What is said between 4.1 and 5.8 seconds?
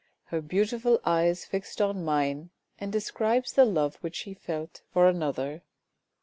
she felt for another.